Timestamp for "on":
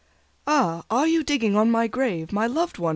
1.55-1.69